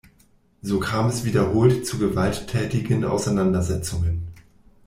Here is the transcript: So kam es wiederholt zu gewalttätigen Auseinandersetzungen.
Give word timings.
So 0.63 0.79
kam 0.79 1.09
es 1.09 1.25
wiederholt 1.25 1.85
zu 1.85 1.99
gewalttätigen 1.99 3.05
Auseinandersetzungen. 3.05 4.29